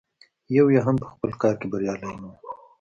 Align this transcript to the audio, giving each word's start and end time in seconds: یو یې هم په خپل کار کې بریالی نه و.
یو 0.55 0.65
یې 0.75 0.81
هم 0.87 0.95
په 1.01 1.07
خپل 1.13 1.29
کار 1.41 1.53
کې 1.59 1.67
بریالی 1.71 2.11
نه 2.21 2.27
و. 2.31 2.35